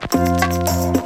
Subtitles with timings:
[0.00, 1.03] Thank you.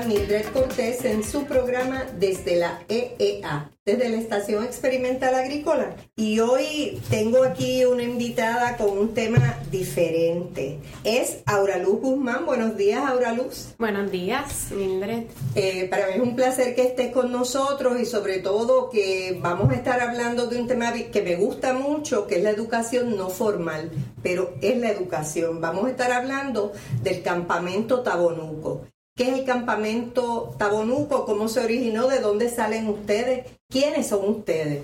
[0.00, 5.94] Mildred Cortés en su programa desde la EEA, desde la Estación Experimental Agrícola.
[6.16, 10.78] Y hoy tengo aquí una invitada con un tema diferente.
[11.04, 12.46] Es Aura Luz Guzmán.
[12.46, 13.74] Buenos días, Aura Luz.
[13.78, 15.24] Buenos días, Mildred.
[15.54, 19.70] Eh, para mí es un placer que estés con nosotros y sobre todo que vamos
[19.70, 23.28] a estar hablando de un tema que me gusta mucho, que es la educación no
[23.28, 23.90] formal,
[24.22, 25.60] pero es la educación.
[25.60, 28.86] Vamos a estar hablando del campamento Tabonuco.
[29.14, 31.26] ¿Qué es el campamento Tabonuco?
[31.26, 32.08] ¿Cómo se originó?
[32.08, 33.46] ¿De dónde salen ustedes?
[33.70, 34.82] ¿Quiénes son ustedes?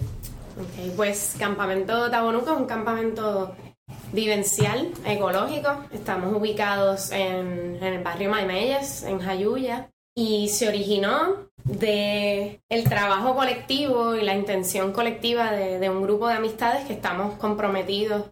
[0.61, 3.57] Ok, pues Campamento Tabonuco es un campamento
[4.13, 5.85] vivencial, ecológico.
[5.93, 13.35] Estamos ubicados en, en el barrio Maimeyes, en Jayuya, y se originó de el trabajo
[13.35, 18.25] colectivo y la intención colectiva de, de un grupo de amistades que estamos comprometidos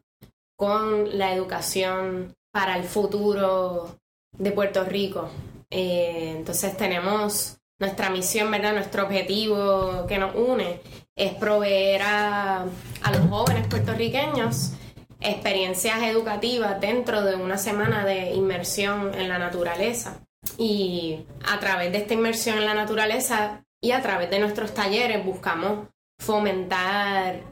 [0.59, 3.97] con la educación para el futuro
[4.37, 5.31] de Puerto Rico.
[5.70, 8.72] Eh, entonces tenemos nuestra misión, ¿verdad?
[8.72, 10.81] Nuestro objetivo que nos une
[11.14, 12.62] es proveer a,
[13.03, 14.73] a los jóvenes puertorriqueños
[15.20, 20.20] experiencias educativas dentro de una semana de inmersión en la naturaleza.
[20.58, 25.25] Y a través de esta inmersión en la naturaleza y a través de nuestros talleres
[25.25, 27.42] buscamos fomentar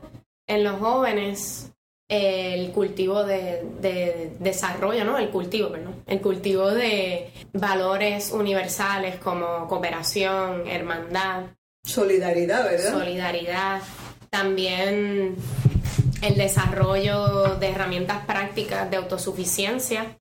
[0.47, 1.73] en los jóvenes
[2.09, 5.19] el cultivo de, de, desarrollo, ¿no?
[5.19, 6.03] El cultivo, perdón.
[6.07, 11.47] El cultivo de valores universales como cooperación, hermandad.
[11.85, 12.93] Solidaridad, ¿verdad?
[12.93, 13.83] Solidaridad.
[14.31, 15.37] También
[16.23, 20.19] el desarrollo de herramientas prácticas de autosuficiencia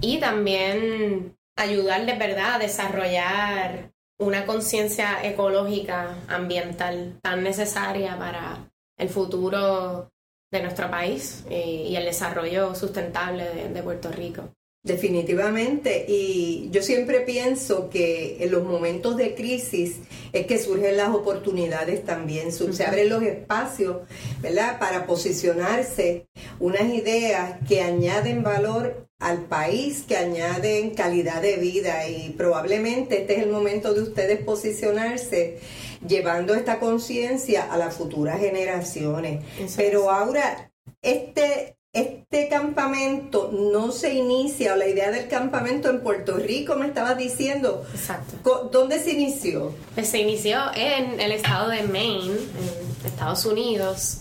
[0.00, 9.08] y también ayudar de verdad a desarrollar una conciencia ecológica, ambiental tan necesaria para el
[9.08, 10.10] futuro
[10.54, 14.54] de nuestro país eh, y el desarrollo sustentable de, de, Puerto Rico.
[14.84, 19.96] Definitivamente, y yo siempre pienso que en los momentos de crisis
[20.34, 24.02] es que surgen las oportunidades también, se abren los espacios,
[24.42, 24.78] ¿verdad?
[24.78, 26.26] Para posicionarse.
[26.60, 32.06] Unas ideas que añaden valor al país, que añaden calidad de vida.
[32.06, 35.60] Y probablemente este es el momento de ustedes posicionarse
[36.06, 39.42] llevando esta conciencia a las futuras generaciones.
[39.58, 46.00] Eso Pero ahora, este, este campamento no se inicia, o la idea del campamento en
[46.00, 47.86] Puerto Rico, me estabas diciendo.
[47.94, 48.68] Exacto.
[48.72, 49.72] ¿Dónde se inició?
[49.94, 54.18] Pues se inició en el estado de Maine, en Estados Unidos.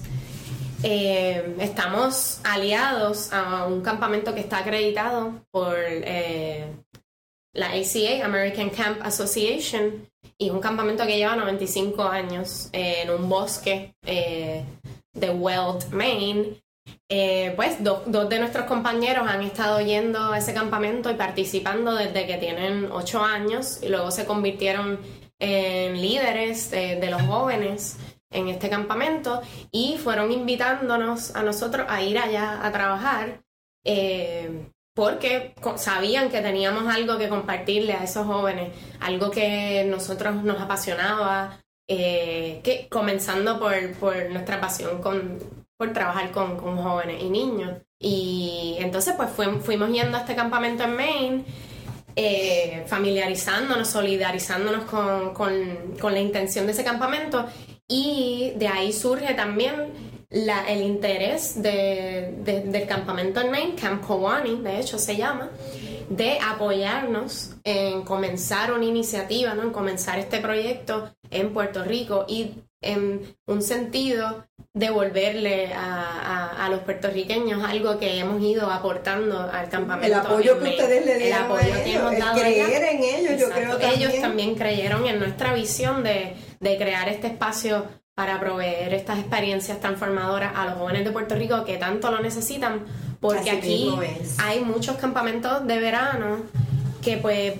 [0.84, 6.68] Eh, estamos aliados a un campamento que está acreditado por eh,
[7.54, 10.08] la ACA, American Camp Association,
[10.38, 16.63] y un campamento que lleva 95 años eh, en un bosque de Weld, Maine.
[17.10, 21.94] Eh, pues do, dos de nuestros compañeros han estado yendo a ese campamento y participando
[21.94, 25.00] desde que tienen 8 años y luego se convirtieron
[25.40, 27.98] en líderes de, de los jóvenes
[28.32, 29.42] en este campamento
[29.72, 33.42] y fueron invitándonos a nosotros a ir allá a trabajar.
[33.86, 40.62] Eh, porque sabían que teníamos algo que compartirle a esos jóvenes, algo que nosotros nos
[40.62, 45.40] apasionaba, eh, que comenzando por, por nuestra pasión con,
[45.84, 47.74] por trabajar con, con, jóvenes y niños.
[48.00, 51.46] Y entonces pues fuimos yendo a este campamento en Maine,
[52.16, 55.52] eh, familiarizándonos, solidarizándonos con, con,
[56.00, 57.46] con la intención de ese campamento
[57.86, 59.92] y de ahí surge también
[60.30, 65.50] la, el interés de, de, del campamento en Maine, Camp Kowani, de hecho se llama,
[66.10, 69.64] de apoyarnos en comenzar una iniciativa, ¿no?
[69.64, 72.52] en comenzar este proyecto en Puerto Rico y
[72.82, 79.70] en un sentido devolverle a, a, a, los puertorriqueños algo que hemos ido aportando al
[79.70, 80.08] campamento.
[80.08, 82.84] El apoyo que ustedes le dieron el apoyo a que hemos ellos, dado el creer
[82.84, 82.92] allá.
[82.92, 83.92] en ellos, yo creo también.
[83.92, 87.86] Ellos también creyeron en nuestra visión de, de crear este espacio
[88.16, 92.82] para proveer estas experiencias transformadoras a los jóvenes de Puerto Rico que tanto lo necesitan,
[93.20, 93.92] porque Así aquí
[94.40, 96.38] hay muchos campamentos de verano
[97.04, 97.54] que pues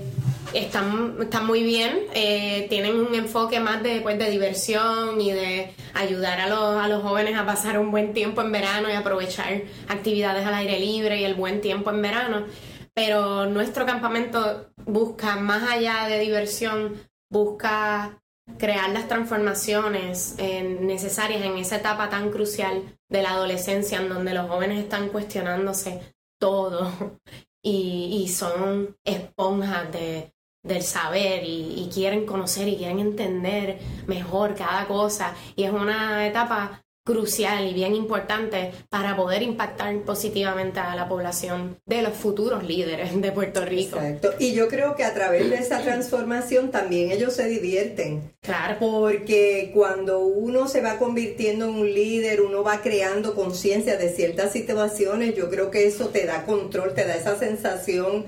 [0.54, 5.74] están, están muy bien, eh, tienen un enfoque más de, pues, de diversión y de
[5.94, 9.64] ayudar a los, a los jóvenes a pasar un buen tiempo en verano y aprovechar
[9.88, 12.46] actividades al aire libre y el buen tiempo en verano.
[12.94, 18.22] Pero nuestro campamento busca, más allá de diversión, busca
[18.60, 24.34] crear las transformaciones eh, necesarias en esa etapa tan crucial de la adolescencia en donde
[24.34, 26.92] los jóvenes están cuestionándose todo
[27.64, 30.34] y, y son esponjas de,
[30.64, 35.36] del saber y, y, quieren conocer y quieren entender mejor cada cosa.
[35.56, 41.78] Y es una etapa crucial y bien importante para poder impactar positivamente a la población
[41.86, 43.98] de los futuros líderes de Puerto Rico.
[43.98, 44.34] Exacto.
[44.40, 48.34] Y yo creo que a través de esa transformación también ellos se divierten.
[48.42, 48.78] Claro.
[48.80, 54.54] Porque cuando uno se va convirtiendo en un líder, uno va creando conciencia de ciertas
[54.54, 58.26] situaciones, yo creo que eso te da control, te da esa sensación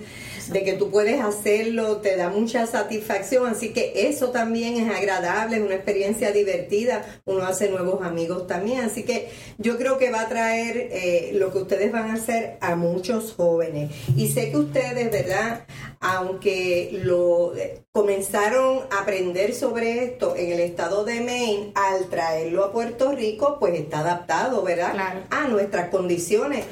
[0.51, 5.57] de que tú puedes hacerlo, te da mucha satisfacción, así que eso también es agradable,
[5.57, 10.21] es una experiencia divertida, uno hace nuevos amigos también, así que yo creo que va
[10.21, 13.91] a traer eh, lo que ustedes van a hacer a muchos jóvenes.
[14.15, 15.65] Y sé que ustedes, ¿verdad?
[15.99, 22.65] Aunque lo eh, comenzaron a aprender sobre esto en el estado de Maine, al traerlo
[22.65, 25.23] a Puerto Rico, pues está adaptado, ¿verdad?
[25.29, 26.65] A nuestras condiciones.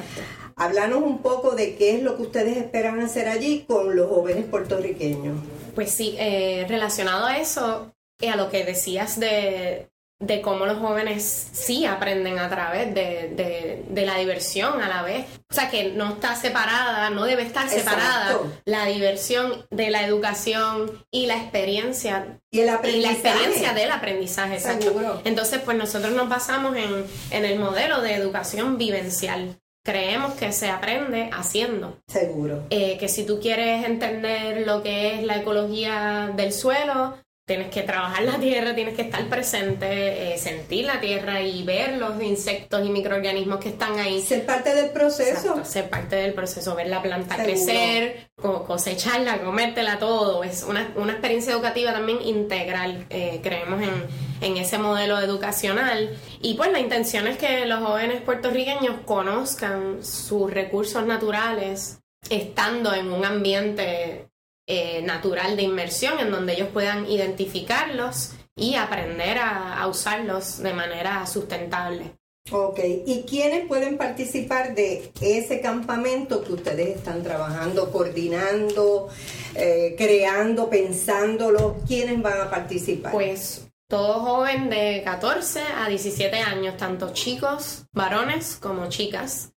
[0.55, 4.45] Háblanos un poco de qué es lo que ustedes esperan hacer allí con los jóvenes
[4.45, 5.38] puertorriqueños.
[5.75, 9.89] Pues sí, eh, relacionado a eso, y a lo que decías de,
[10.19, 15.25] de cómo los jóvenes sí aprenden a través de, de, la diversión a la vez.
[15.50, 21.03] O sea, que no está separada, no debe estar separada la diversión de la educación
[21.11, 22.39] y la experiencia.
[22.51, 22.97] Y, el aprendizaje.
[22.97, 25.21] y la experiencia del aprendizaje, exacto.
[25.25, 30.69] Entonces, pues nosotros nos basamos en, en el modelo de educación vivencial creemos que se
[30.69, 31.97] aprende haciendo.
[32.07, 32.63] Seguro.
[32.69, 37.81] Eh, que si tú quieres entender lo que es la ecología del suelo, tienes que
[37.81, 42.85] trabajar la tierra, tienes que estar presente, eh, sentir la tierra y ver los insectos
[42.85, 44.21] y microorganismos que están ahí.
[44.21, 45.65] Ser parte del proceso.
[45.65, 50.45] ser parte del proceso, ver la planta crecer, cosecharla, comértela todo.
[50.45, 53.06] Es una, una experiencia educativa también integral.
[53.09, 56.16] Eh, creemos en, en ese modelo educacional.
[56.42, 62.00] Y pues la intención es que los jóvenes puertorriqueños conozcan sus recursos naturales
[62.30, 64.28] estando en un ambiente
[64.68, 71.25] eh, natural de inmersión en donde ellos puedan identificarlos y aprender a, usarlos de manera
[71.25, 72.16] sustentable.
[72.51, 79.10] Ok, ¿y quiénes pueden participar de ese campamento que ustedes están trabajando, coordinando,
[79.56, 81.78] eh, creando, pensándolo?
[81.88, 83.12] ¿Quiénes van a participar?
[83.13, 89.54] Pues todo joven de 14 a 17 años, tanto chicos, varones como chicas.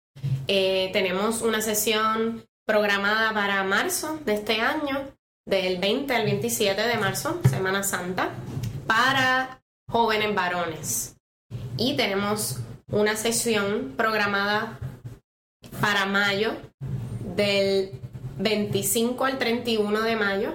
[0.47, 5.11] Eh, tenemos una sesión programada para marzo de este año,
[5.47, 8.29] del 20 al 27 de marzo, Semana Santa,
[8.87, 11.17] para jóvenes varones.
[11.79, 12.59] Y tenemos
[12.89, 14.79] una sesión programada
[15.81, 16.53] para mayo,
[17.35, 17.99] del
[18.37, 20.55] 25 al 31 de mayo,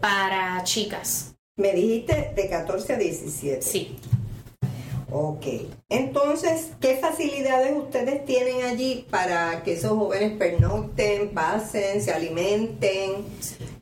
[0.00, 1.32] para chicas.
[1.56, 3.60] Me dijiste de 14 a 17.
[3.60, 3.96] Sí.
[5.10, 5.44] Ok.
[5.90, 13.26] Entonces, ¿qué facilidades ustedes tienen allí para que esos jóvenes pernocten, pasen, se alimenten?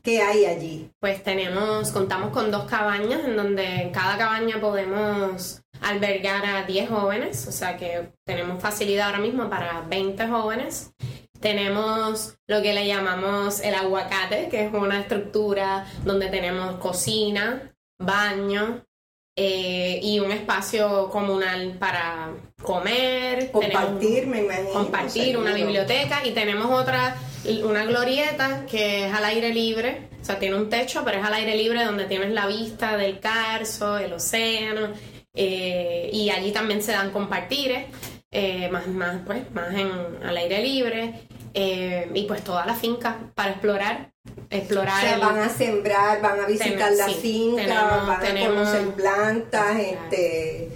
[0.03, 0.91] ¿Qué hay allí?
[0.99, 6.89] Pues tenemos, contamos con dos cabañas en donde en cada cabaña podemos albergar a 10
[6.89, 10.91] jóvenes, o sea que tenemos facilidad ahora mismo para 20 jóvenes.
[11.41, 18.85] Tenemos lo que le llamamos el aguacate, que es una estructura donde tenemos cocina, baño,
[19.35, 23.49] eh, y un espacio comunal para comer.
[23.51, 24.73] Compartir, me imagino.
[24.73, 27.15] Compartir, una biblioteca y tenemos otra,
[27.63, 31.33] una glorieta que es al aire libre, o sea, tiene un techo, pero es al
[31.33, 34.89] aire libre donde tienes la vista del Carso, el océano,
[35.33, 37.85] eh, y allí también se dan compartires.
[38.33, 39.91] Eh, más, más, pues, más en,
[40.23, 41.27] al aire libre.
[41.53, 44.11] Eh, y pues toda la finca para explorar.
[44.49, 44.97] Explorar.
[44.97, 50.69] O sea, van a sembrar, van a visitar la finca, van a conocer plantas, este.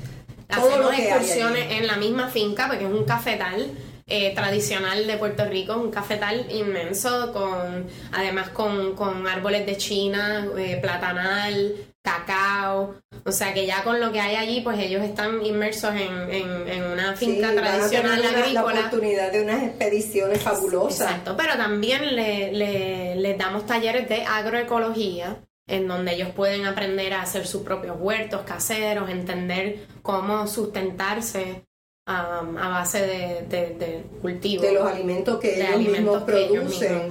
[0.50, 3.72] Hacemos excursiones en la misma finca, porque es un cafetal.
[4.08, 10.48] Eh, tradicional de Puerto Rico, un cafetal inmenso, con además con, con árboles de China,
[10.56, 11.74] eh, platanal,
[12.06, 12.96] cacao,
[13.26, 17.16] o sea que ya con lo que hay allí, pues ellos están inmersos en, una
[17.16, 18.54] finca tradicional agrícola.
[18.54, 21.10] La oportunidad de unas expediciones fabulosas.
[21.10, 27.24] Exacto, pero también le, les damos talleres de agroecología en donde ellos pueden aprender a
[27.24, 31.66] hacer sus propios huertos caseros, entender cómo sustentarse
[32.08, 34.62] Um, a base de, de, cultivo.
[34.62, 37.10] De los alimentos que ellos mismos producen.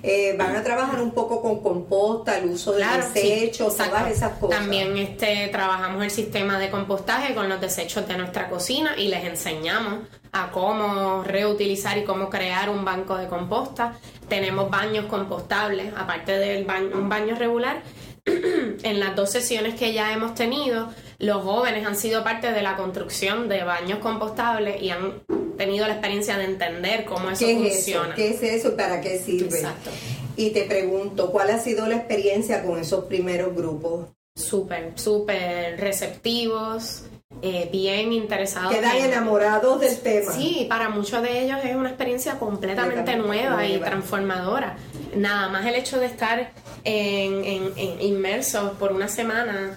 [0.00, 4.60] Eh, van a trabajar un poco con composta, el uso de desechos, todas esas cosas.
[4.60, 9.24] También este, trabajamos el sistema de compostaje con los desechos de nuestra cocina y les
[9.24, 13.98] enseñamos a cómo reutilizar y cómo crear un banco de composta.
[14.28, 16.64] Tenemos baños compostables, aparte de
[16.94, 17.82] un baño regular.
[18.82, 20.88] en las dos sesiones que ya hemos tenido,
[21.18, 25.22] los jóvenes han sido parte de la construcción de baños compostables y han
[25.56, 28.14] tenido la experiencia de entender cómo eso ¿Qué funciona.
[28.14, 28.14] Es eso?
[28.16, 28.76] ¿Qué es eso?
[28.76, 29.56] ¿Para qué sirve?
[29.58, 29.90] Exacto.
[30.36, 34.06] Y te pregunto, ¿cuál ha sido la experiencia con esos primeros grupos?
[34.36, 37.02] Súper, súper receptivos,
[37.42, 38.72] eh, bien interesados.
[38.72, 40.32] Quedan en- enamorados del tema.
[40.32, 43.86] Sí, para muchos de ellos es una experiencia completamente Completamente nueva y nueva.
[43.86, 44.76] transformadora.
[45.16, 46.52] Nada más el hecho de estar
[46.84, 49.76] en, en- en- inmersos por una semana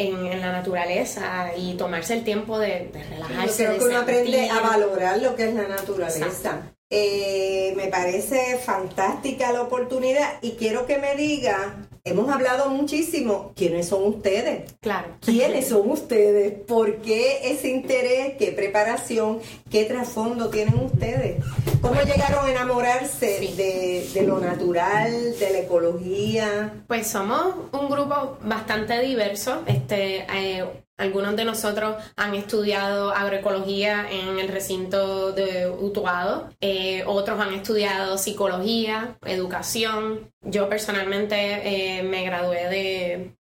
[0.00, 3.64] en, en la naturaleza y tomarse el tiempo de, de Yo relajarse.
[3.66, 6.72] creo que uno aprende a valorar lo que es la naturaleza.
[6.92, 13.88] Eh, me parece fantástica la oportunidad y quiero que me diga, hemos hablado muchísimo, ¿quiénes
[13.88, 14.72] son ustedes?
[14.80, 15.08] Claro.
[15.20, 16.52] ¿Quiénes son ustedes?
[16.66, 18.34] ¿Por qué ese interés?
[18.38, 19.40] ¿Qué preparación?
[19.70, 21.42] ¿Qué trasfondo tienen ustedes?
[21.80, 23.54] ¿Cómo llegaron a enamorarse Sí.
[23.56, 26.72] de, de lo natural, de la ecología?
[26.86, 29.62] Pues somos un grupo bastante diverso.
[29.66, 30.64] Este, eh,
[30.98, 38.18] algunos de nosotros han estudiado agroecología en el recinto de Utuado, eh, otros han estudiado
[38.18, 40.30] psicología, educación.
[40.42, 43.36] Yo personalmente eh, me gradué de,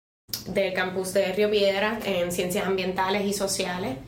[0.49, 3.99] del campus de Río Piedra en ciencias ambientales y sociales.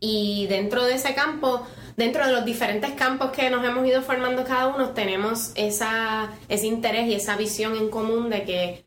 [0.00, 4.44] Y dentro de ese campo, dentro de los diferentes campos que nos hemos ido formando
[4.44, 8.86] cada uno, tenemos esa, ese interés y esa visión en común de que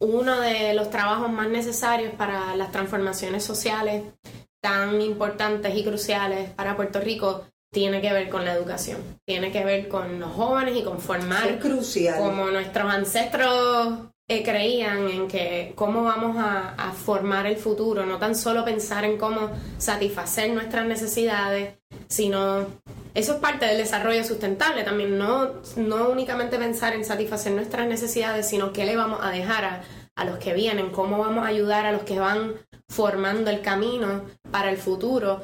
[0.00, 4.02] uno de los trabajos más necesarios para las transformaciones sociales
[4.60, 9.64] tan importantes y cruciales para Puerto Rico tiene que ver con la educación, tiene que
[9.64, 12.18] ver con los jóvenes y con formar Es crucial.
[12.18, 13.98] como nuestros ancestros
[14.30, 19.04] eh, creían en que cómo vamos a, a formar el futuro, no tan solo pensar
[19.04, 21.74] en cómo satisfacer nuestras necesidades,
[22.08, 22.66] sino
[23.14, 28.48] eso es parte del desarrollo sustentable también, no, no únicamente pensar en satisfacer nuestras necesidades,
[28.48, 29.82] sino qué le vamos a dejar a,
[30.14, 32.54] a los que vienen, cómo vamos a ayudar a los que van
[32.88, 35.42] formando el camino para el futuro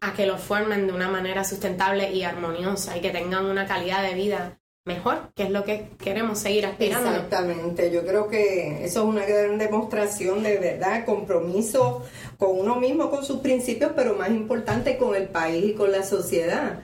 [0.00, 4.02] a que lo formen de una manera sustentable y armoniosa y que tengan una calidad
[4.02, 4.58] de vida
[4.88, 7.10] mejor, que es lo que queremos seguir aspirando.
[7.10, 12.02] Exactamente, yo creo que eso es una gran demostración de verdad, compromiso
[12.38, 16.02] con uno mismo, con sus principios, pero más importante con el país y con la
[16.02, 16.80] sociedad.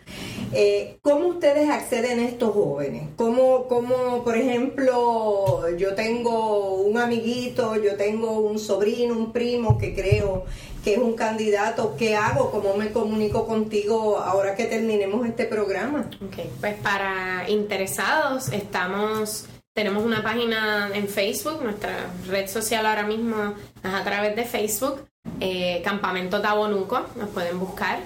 [0.52, 3.08] Eh, ¿Cómo ustedes acceden a estos jóvenes?
[3.16, 9.94] ¿Cómo, cómo, por ejemplo, yo tengo un amiguito, yo tengo un sobrino, un primo que
[9.94, 10.44] creo
[10.84, 12.50] que es un candidato, ¿qué hago?
[12.50, 16.10] ¿Cómo me comunico contigo ahora que terminemos este programa?
[16.22, 23.54] Ok, pues para interesados estamos, tenemos una página en Facebook, nuestra red social ahora mismo
[23.82, 25.06] es a través de Facebook,
[25.40, 28.00] eh, Campamento Tabonuco, nos pueden buscar.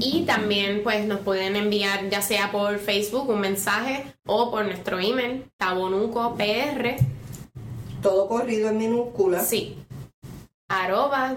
[0.00, 4.98] Y también pues nos pueden enviar ya sea por Facebook un mensaje o por nuestro
[4.98, 6.96] email, tabonucopr,
[8.02, 9.48] Todo corrido en minúsculas.
[9.48, 9.78] sí,
[10.68, 11.36] arroba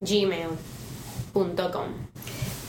[0.00, 1.84] gmail.com.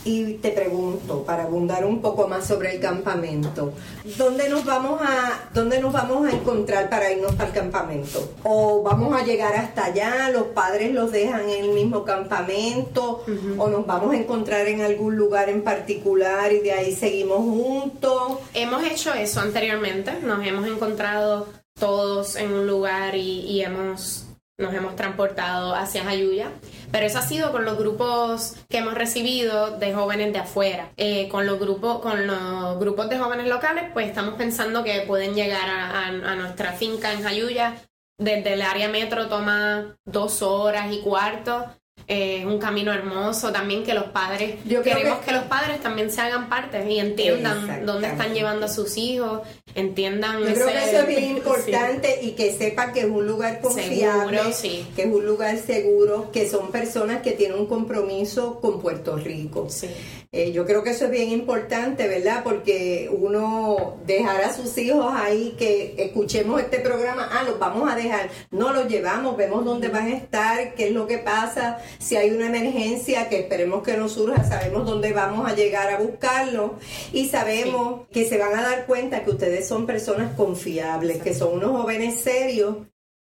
[0.04, 3.72] Y te pregunto, para abundar un poco más sobre el campamento,
[4.18, 8.34] ¿dónde nos vamos a, dónde nos vamos a encontrar para irnos al campamento?
[8.44, 10.30] ¿O vamos a llegar hasta allá?
[10.32, 13.24] ¿Los padres los dejan en el mismo campamento?
[13.60, 18.40] ¿O nos vamos a encontrar en algún lugar en particular y de ahí seguimos juntos?
[18.56, 21.48] Hemos hecho eso anteriormente, nos hemos encontrado
[21.80, 24.26] todos en un lugar y, y hemos,
[24.62, 26.52] nos hemos transportado hacia Jayuya,
[26.92, 30.90] pero eso ha sido con los grupos que hemos recibido de jóvenes de afuera.
[30.98, 35.34] Eh, con, los grupos, con los grupos de jóvenes locales, pues estamos pensando que pueden
[35.36, 37.74] llegar a, a- a nuestra finca en Jayuya.
[38.18, 41.66] Desde el área metro toma dos horas y cuarto.
[42.08, 45.32] Eh, Es un camino hermoso también que los padres Yo queremos que- que...
[45.34, 49.42] los padres también se hagan parte y entiendan dónde están llevando a sus hijos,
[49.76, 51.28] entiendan Yo creo que eso es bien sí.
[51.30, 54.86] importante y que sepa que es un lugar confiable, Seguro, sí.
[54.96, 59.68] que es un lugar seguro, que son personas que tienen un compromiso con Puerto Rico.
[59.70, 59.88] Sí.
[60.34, 62.42] Eh, yo creo que eso es bien importante, ¿verdad?
[62.44, 67.96] Porque uno dejar a sus hijos ahí, que escuchemos este programa, ah, los vamos a
[67.98, 72.16] dejar, no los llevamos, vemos dónde van a estar, qué es lo que pasa, si
[72.16, 76.76] hay una emergencia, que esperemos que no surja, sabemos dónde vamos a llegar a buscarlo
[77.14, 81.54] y sabemos que se van a dar cuenta que ustedes son personas confiables, que son
[81.54, 82.76] unos jóvenes serios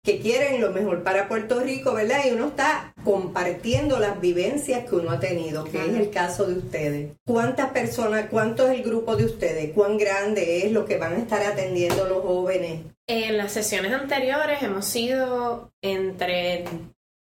[0.07, 2.19] que quieren lo mejor para Puerto Rico, ¿verdad?
[2.25, 6.53] Y uno está compartiendo las vivencias que uno ha tenido, que es el caso de
[6.53, 7.11] ustedes.
[7.25, 9.73] ¿Cuántas personas, cuánto es el grupo de ustedes?
[9.73, 12.85] ¿Cuán grande es lo que van a estar atendiendo los jóvenes?
[13.05, 16.63] En las sesiones anteriores hemos sido entre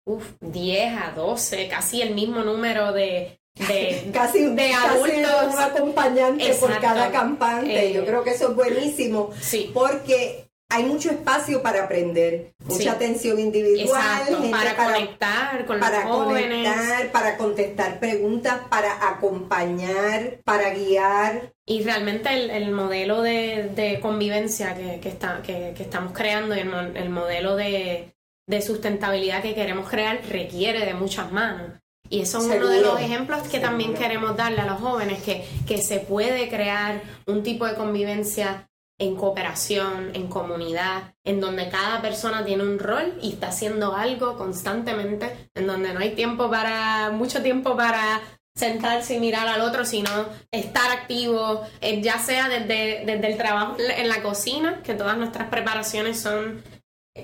[0.05, 5.55] uf, 10 a 12, casi el mismo número de, de, Casi, de casi adultos.
[5.55, 6.81] un acompañante por Exacto.
[6.81, 7.89] cada campante.
[7.89, 9.31] Eh, Yo creo que eso es buenísimo.
[9.41, 9.71] Sí.
[9.75, 16.67] Porque hay mucho espacio para aprender, mucha atención individual, para, conectar con para los jóvenes,
[16.67, 21.53] conectar, para contestar preguntas, para acompañar, para guiar.
[21.67, 28.15] Y realmente el, modelo de, convivencia que, está, que, estamos creando y el, modelo de,
[28.61, 31.73] sustentabilidad que queremos crear requiere de muchas manos.
[32.09, 35.47] Y eso es uno de los ejemplos que también queremos darle a los jóvenes, que,
[35.67, 38.69] que se puede crear un tipo de convivencia
[38.99, 44.37] en cooperación, en comunidad, en donde cada persona tiene un rol y está haciendo algo
[44.37, 48.21] constantemente, en donde no hay tiempo para, mucho tiempo para
[48.55, 50.11] sentarse y mirar al otro, sino
[50.51, 55.49] estar activo, eh, ya sea desde, desde el trabajo en la cocina, que todas nuestras
[55.49, 56.63] preparaciones son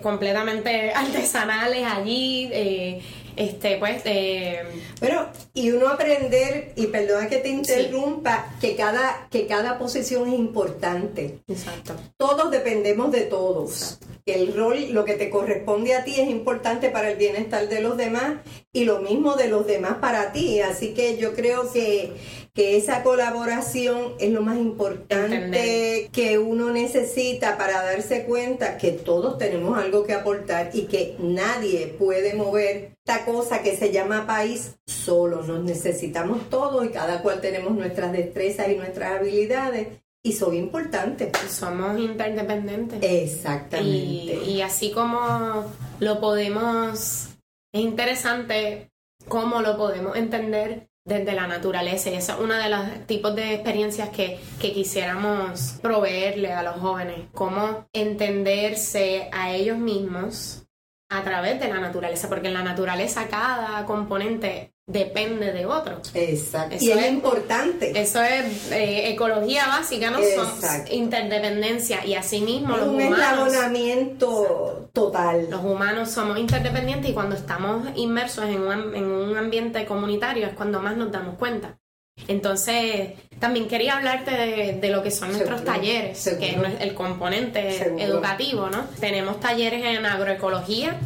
[0.03, 3.03] completamente artesanales allí, eh,
[3.37, 4.03] este, pues...
[4.05, 4.63] Eh,
[5.01, 10.35] bueno, y uno aprender, y perdona que te interrumpa, que, cada, que cada posición es
[10.35, 11.41] importante.
[11.47, 11.95] Exacto.
[12.17, 13.99] Todos dependemos de todos.
[14.35, 17.97] El rol, lo que te corresponde a ti es importante para el bienestar de los
[17.97, 18.35] demás
[18.73, 20.61] y lo mismo de los demás para ti.
[20.61, 22.13] Así que yo creo que
[22.59, 29.39] que esa colaboración es lo más importante que uno necesita para darse cuenta que todos
[29.39, 34.75] tenemos algo que aportar y que nadie puede mover esta cosa que se llama país
[34.87, 35.43] solo.
[35.45, 39.87] Nos necesitamos todos y cada cual tenemos nuestras destrezas y nuestras habilidades
[40.23, 41.33] y son importantes.
[41.51, 42.99] Somos interdependientes.
[43.03, 44.45] Exactamente.
[44.45, 45.65] y así como
[46.01, 47.29] lo podemos,
[47.73, 48.91] es interesante
[49.29, 52.11] cómo lo podemos entender desde la naturaleza.
[52.11, 56.77] Y esa es una de los tipos de experiencias que, que quisiéramos proveerle a los
[56.77, 57.29] jóvenes.
[57.33, 60.68] Cómo entenderse a ellos mismos
[61.11, 66.01] a través de la naturaleza, porque en la naturaleza cada componente depende de otro.
[66.15, 66.77] Exacto.
[66.81, 67.99] y es, importante.
[67.99, 70.19] Eso es eh, ecología básica, ¿no?
[70.19, 70.49] Son
[70.91, 75.49] interdependencia y asimismo es los un eslabonamiento total.
[75.51, 80.55] Los humanos somos interdependientes y cuando estamos inmersos en un, en un ambiente comunitario es
[80.55, 81.79] cuando más nos damos cuenta.
[82.27, 84.33] Entonces, también quería hablarte
[84.81, 88.85] de, lo que son nuestros talleres, que es el componente educativo, ¿no?
[89.01, 90.97] Tenemos talleres en agroecología,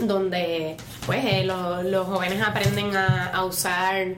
[0.00, 4.14] donde pues eh, los jóvenes aprenden a, usar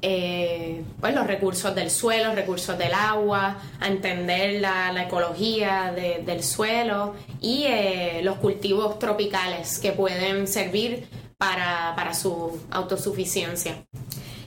[0.00, 7.14] eh, pues los recursos del suelo, recursos del agua, a entender la, ecología del suelo
[7.40, 13.84] y eh, los cultivos tropicales que pueden servir para, para su autosuficiencia.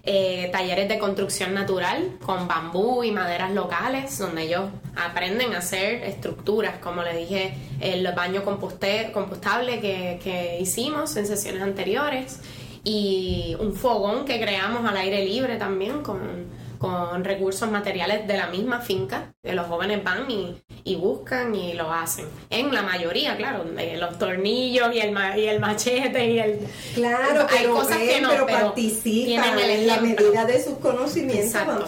[0.08, 6.04] Eh, talleres de construcción natural con bambú y maderas locales, donde ellos aprenden a hacer
[6.04, 12.39] estructuras, como le dije, el baño compostable que, que hicimos en sesiones anteriores
[12.84, 16.20] y un fogón que creamos al aire libre también con
[16.86, 21.74] con recursos materiales de la misma finca, que los jóvenes van y, y buscan y
[21.74, 22.28] lo hacen.
[22.52, 26.60] En la mayoría, claro, los tornillos y el, y el machete y el...
[26.93, 31.88] Claro, hay cosas que no, pero, participan en la medida de sus conocimientos van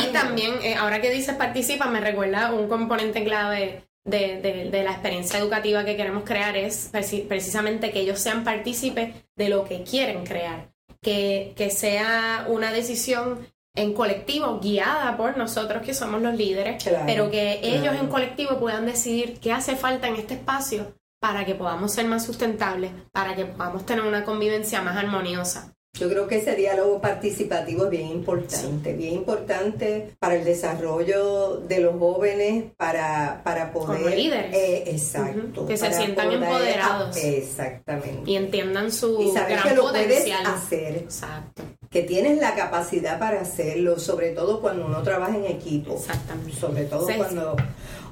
[0.00, 4.82] Y también, eh, ahora que dices participa, me recuerda un componente clave de, de, de,
[4.84, 6.90] la experiencia educativa que queremos crear es
[7.28, 10.70] precisamente que ellos sean partícipes de lo que quieren crear.
[11.02, 13.46] Que, que sea una decisión
[13.80, 18.86] en colectivo, guiada por nosotros que somos los líderes, pero que ellos en colectivo puedan
[18.86, 23.44] decidir qué hace falta en este espacio para que podamos ser más sustentables, para que
[23.44, 25.74] podamos tener una convivencia más armoniosa.
[25.94, 31.80] Yo creo que ese diálogo participativo es bien importante, bien importante para el desarrollo de
[31.80, 34.02] los jóvenes, para, para poder...
[34.02, 34.54] Como líderes.
[34.54, 35.66] Eh, exacto.
[35.66, 37.16] Que se sientan empoderados.
[37.16, 38.30] exactamente.
[38.30, 40.44] Y entiendan su y gran que lo potencial.
[40.44, 40.96] Puedes hacer.
[40.96, 41.62] Exacto.
[41.90, 45.96] Que tienes la capacidad para hacerlo, sobre todo cuando uno trabaja en equipo.
[45.96, 46.52] Exactamente.
[46.52, 47.56] Sobre todo cuando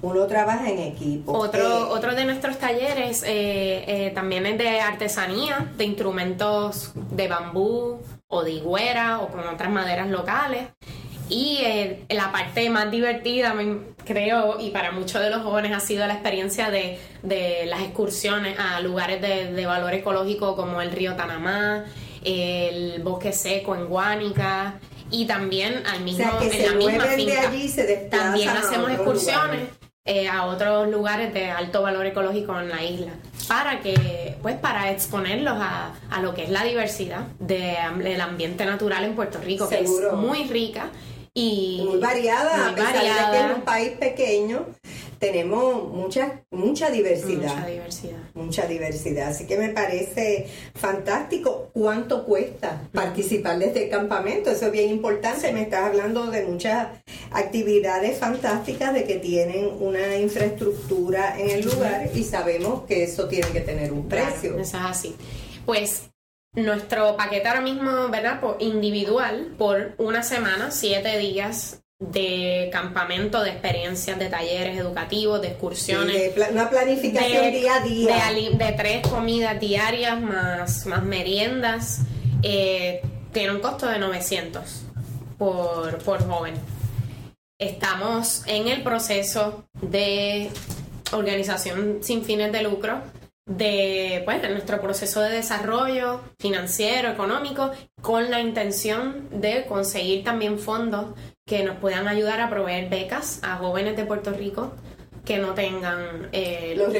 [0.02, 1.32] uno trabaja en equipo.
[1.32, 7.28] Otro, eh, otro de nuestros talleres eh, eh, también es de artesanía, de instrumentos de
[7.28, 10.64] bambú o de higuera o con otras maderas locales.
[11.30, 11.61] Y
[12.08, 13.54] la parte más divertida,
[14.06, 16.98] creo, y para muchos de los jóvenes ha sido la experiencia de,
[17.66, 21.84] las excursiones a lugares de, valor ecológico como el río Tanamá,
[22.24, 24.80] el bosque seco en Guánica
[25.11, 27.52] y también al mismo, en la misma finca.
[28.11, 29.77] también hacemos excursiones
[30.11, 33.12] eh, a otros lugares de alto valor ecológico en la isla.
[33.47, 39.05] Para que pues para exponerlos a, a lo que es la diversidad del ambiente natural
[39.05, 40.87] en Puerto Rico que es muy rica
[41.35, 44.66] y muy variada a pesar de que es un país pequeño
[45.18, 47.54] tenemos mucha, mucha diversidad.
[47.54, 48.18] Mucha diversidad.
[48.35, 49.28] Mucha diversidad.
[49.28, 54.50] Así que me parece fantástico cuánto cuesta participar de este campamento.
[54.50, 55.52] Eso es bien importante.
[55.52, 56.88] Me estás hablando de muchas
[57.31, 63.48] actividades fantásticas, de que tienen una infraestructura en el lugar y sabemos que eso tiene
[63.48, 64.59] que tener un precio.
[64.59, 65.16] eso es así.
[65.66, 66.11] Pues
[66.54, 68.40] nuestro paquete ahora mismo, ¿verdad?
[68.40, 75.48] Por individual, por una semana, siete días de campamento, de experiencias, de talleres educativos, de
[75.48, 76.34] excursiones.
[76.34, 78.32] de una planificación día a día.
[78.56, 82.00] De, tres comidas diarias más, más meriendas.
[82.42, 84.84] Eh, tiene un costo de 900
[85.37, 86.54] por, por joven.
[87.58, 90.50] Estamos en el proceso de
[91.12, 93.02] organización sin fines de lucro
[93.48, 100.58] de, pues, de nuestro proceso de desarrollo financiero, económico, con la intención de conseguir también
[100.58, 101.14] fondos
[101.48, 104.72] que nos puedan ayudar a proveer becas a jóvenes de Puerto Rico
[105.24, 106.92] que no tengan eh, los,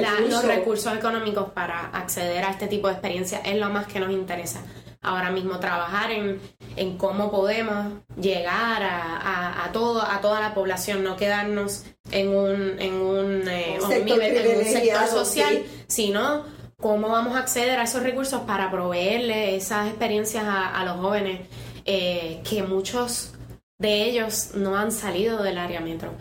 [0.45, 0.95] recursos.
[0.95, 4.61] económicos para acceder a este tipo de experiencia es lo más que nos interesa
[5.01, 6.41] ahora mismo trabajar en,
[6.77, 12.81] en cómo podemos llegar a, a, todo, a toda la población, no quedarnos en un,
[12.81, 16.45] en un, eh, nivel, en un sector social, sino
[16.81, 21.41] cómo vamos a acceder a esos recursos para proveerle esas experiencias a, los jóvenes
[21.85, 23.33] eh, que muchos
[23.79, 26.13] de ellos no han salido del área metro.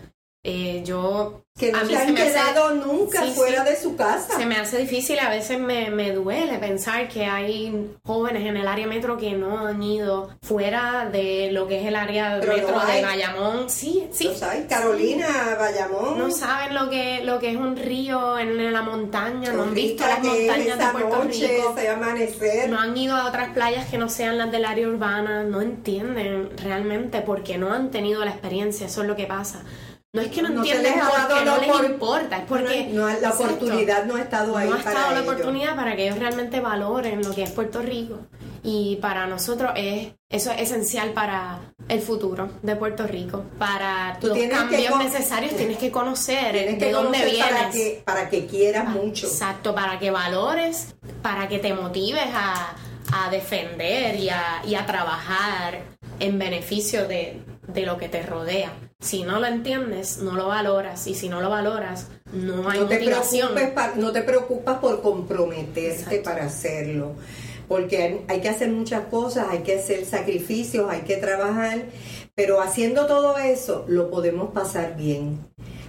[0.49, 4.38] Eh, yo que no se han quedado nunca fuera de su casa.
[4.38, 8.65] Se me hace difícil, a veces me, me, duele pensar que hay jóvenes en el
[8.65, 13.01] área metro que no han ido fuera de lo que es el área metro de
[13.01, 13.69] Bayamón.
[13.69, 14.31] Sí, sí.
[14.69, 16.17] Carolina, Bayamón.
[16.17, 20.05] No saben lo que, lo que es un río en, la montaña, no han visto
[20.07, 21.75] las montañas de Puerto Rico.
[21.93, 22.69] amanecer.
[22.69, 26.51] No han ido a otras playas que no sean las del área urbana, no entienden
[26.55, 29.63] realmente porque no han tenido la experiencia, eso es lo que pasa.
[30.17, 34.21] No es que no, entiendan porque no les importa, es porque la oportunidad no ha
[34.21, 34.67] estado ahí.
[34.67, 38.17] No ha estado la oportunidad para que ellos realmente valoren lo que es Puerto Rico.
[38.63, 43.45] Y para nosotros es eso es esencial para el futuro de Puerto Rico.
[43.60, 47.45] Para los cambios necesarios tienes que conocer de dónde vienes.
[47.45, 49.27] Para que, para que quieras mucho.
[49.27, 52.75] Exacto, para que valores, para que te motives a,
[53.13, 55.80] a defender y a, y a trabajar
[56.19, 58.73] en beneficio de, de lo que te rodea.
[58.99, 62.88] Si no lo entiendes, no lo valoras y si no lo valoras, no hay no
[62.88, 67.13] te Preocupes no te preocupas por comprometerte para hacerlo,
[67.67, 71.86] porque hay que hacer muchas cosas, hay que hacer sacrificios, hay que trabajar,
[72.33, 75.45] pero haciendo todo eso lo podemos pasar bien.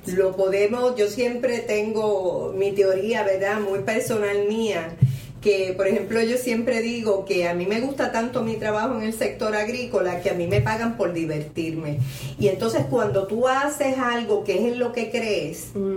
[0.06, 3.58] Lo podemos, yo siempre tengo mi teoría, ¿verdad?
[3.60, 4.96] Muy personal mía
[5.40, 9.02] que, por ejemplo, yo siempre digo que a mí me gusta tanto mi trabajo en
[9.02, 11.98] el sector agrícola que a mí me pagan por divertirme.
[12.38, 15.96] Y entonces cuando tú haces algo que es en lo que crees, mm.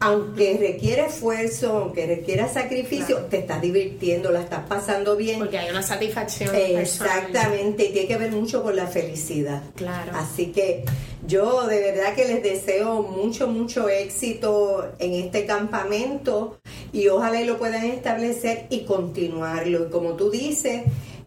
[0.00, 5.38] aunque requiere esfuerzo, aunque requiera sacrificio, te estás divirtiendo, la estás pasando bien.
[5.38, 6.54] Porque hay una satisfacción.
[6.54, 9.62] Exactamente, y tiene que ver mucho con la felicidad.
[9.74, 10.12] Claro.
[10.14, 10.84] Así que
[11.26, 16.58] yo de verdad que les deseo mucho, mucho éxito en este campamento
[16.92, 19.86] y ojalá y lo puedan establecer y continuarlo.
[19.86, 20.82] Y como tú dices,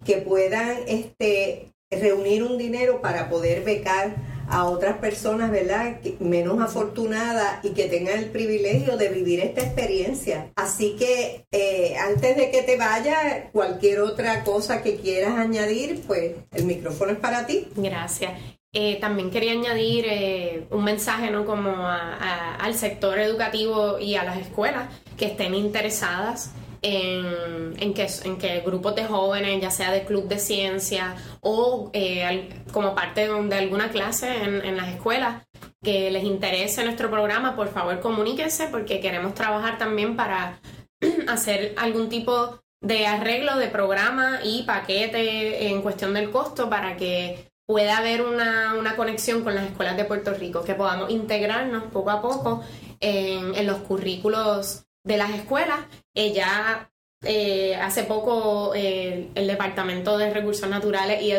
[0.06, 4.16] que puedan este, reunir un dinero para poder becar
[4.48, 5.98] a otras personas, ¿verdad?
[6.20, 10.52] Menos afortunadas y que tengan el privilegio de vivir esta experiencia.
[10.56, 16.34] Así que eh, antes de que te vaya, cualquier otra cosa que quieras añadir, pues
[16.54, 17.68] el micrófono es para ti.
[17.76, 18.34] Gracias.
[18.78, 21.46] Eh, también quería añadir eh, un mensaje ¿no?
[21.46, 28.60] como al sector educativo y a las escuelas que estén interesadas en, que, en que
[28.66, 33.92] grupos de jóvenes, ya sea de club de ciencia o eh, como parte de, alguna
[33.92, 35.44] clase en, en, las escuelas,
[35.82, 40.60] que les interese nuestro programa, por favor comuníquense porque queremos trabajar también para
[41.30, 47.55] hacer algún tipo de arreglo de programa y paquete en cuestión del costo para que
[47.66, 52.12] pueda haber una, una, conexión con las escuelas de Puerto Rico, que podamos integrarnos poco
[52.12, 52.64] a poco
[53.00, 55.80] en, los currículos de las escuelas.
[56.14, 56.90] Ella
[57.24, 61.32] eh, hace poco eh, el Departamento de Recursos Naturales y,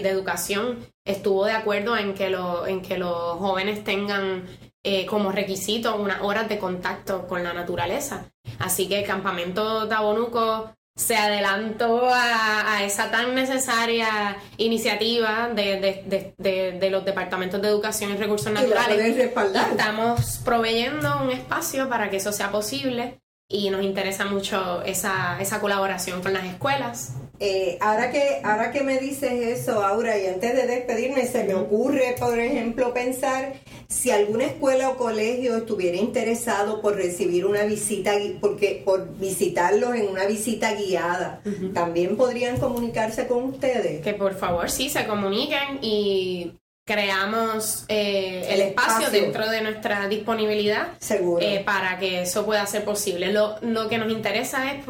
[0.00, 2.26] de Educación estuvo de acuerdo en que,
[2.66, 4.46] en que los jóvenes tengan
[4.84, 8.30] eh, como requisito unas horas de contacto con la naturaleza.
[8.58, 17.62] Así que el campamento Tabonuco se adelantó a, esa tan necesaria iniciativa de, los departamentos
[17.62, 19.16] de educación y recursos naturales.
[19.16, 25.60] estamos proveyendo un espacio para que eso sea posible y nos interesa mucho esa, esa
[25.60, 27.14] colaboración con las escuelas.
[27.44, 31.54] Eh, ahora que ahora que me dices eso, Aura, y antes de despedirme, se me
[31.54, 33.54] ocurre, por ejemplo, pensar
[33.88, 40.06] si alguna escuela o colegio estuviera interesado por recibir una visita, porque por visitarlos en
[40.06, 41.42] una visita guiada,
[41.74, 44.02] también podrían comunicarse con ustedes.
[44.02, 46.52] Que por favor sí se comuniquen y
[46.86, 51.44] creamos eh, el, espacio, dentro de nuestra disponibilidad Seguro.
[51.44, 53.32] Eh, para que eso pueda ser posible.
[53.32, 54.84] Lo, lo que nos interesa es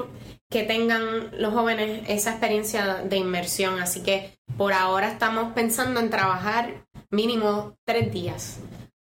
[0.53, 6.11] que tengan los jóvenes esa experiencia de inmersión, así que por ahora estamos pensando en
[6.11, 8.61] trabajar mínimo tres días,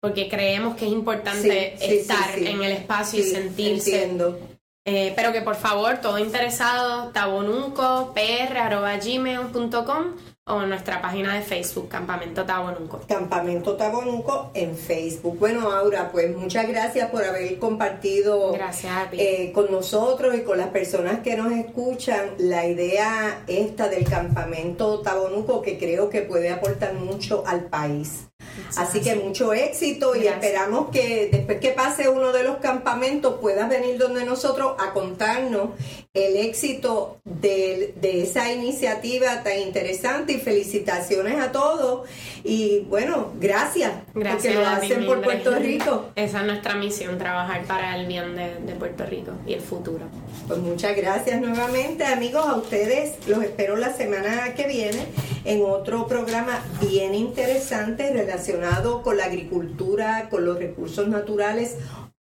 [0.02, 4.04] porque creemos que es importante estar en el espacio y sentirse.
[4.04, 4.38] Entiendo.
[4.86, 10.04] Eh, pero que por favor, todo interesado, tabonunco.pr.gmail.com
[10.50, 13.02] o nuestra página de Facebook, Campamento Tabonunco.
[13.08, 15.38] Campamento Tabonunco en Facebook.
[15.40, 18.54] Bueno, Aura, pues muchas gracias por haber compartido
[19.14, 25.02] eh, con nosotros y con las personas que nos escuchan la idea esta del Campamento
[25.02, 28.29] Tabonunco que creo que puede aportar mucho al país.
[28.78, 33.70] Así que mucho éxito y esperamos que después que pase uno de los campamentos puedas
[33.70, 35.70] venir donde nosotros a contarnos
[36.14, 42.08] el éxito de, esa iniciativa tan interesante y felicitaciones a todos.
[42.44, 46.10] Y bueno, gracias, gracias porque lo hacen por Puerto Rico.
[46.16, 50.06] Esa es nuestra misión, trabajar para el bien de, de Puerto Rico y el futuro.
[50.48, 55.06] Pues muchas gracias nuevamente amigos, a ustedes los espero la semana que viene
[55.46, 58.14] en otro programa bien interesante
[59.04, 61.76] con la agricultura, con los recursos naturales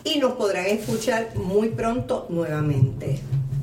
[0.04, 3.20] y nos podrán escuchar muy pronto nuevamente.